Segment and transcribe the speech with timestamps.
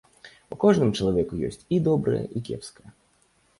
[0.55, 2.89] У кожным чалавеку ёсць і добрае і кепскае.